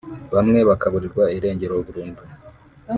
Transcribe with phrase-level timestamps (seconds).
[0.35, 2.21] bamwe bakaburirwa irengero burundu